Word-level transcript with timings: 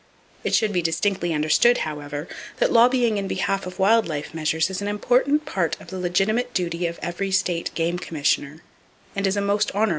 It 0.43 0.55
should 0.55 0.73
be 0.73 0.81
distinctly 0.81 1.31
understood, 1.31 1.77
however, 1.85 2.27
that 2.57 2.71
lobbying 2.71 3.19
in 3.19 3.27
behalf 3.27 3.67
of 3.67 3.77
wild 3.77 4.07
life 4.07 4.33
measures 4.33 4.71
is 4.71 4.81
an 4.81 4.87
important 4.87 5.45
part 5.45 5.79
of 5.79 5.89
the 5.89 5.99
legitimate 5.99 6.55
duty 6.55 6.87
of 6.87 6.97
every 7.03 7.29
state 7.29 7.69
game 7.75 7.99
commissioner, 7.99 8.63
and 9.15 9.27
is 9.27 9.37
a 9.37 9.41
most 9.41 9.69
honorable 9.75 9.79
calling. 9.79 9.89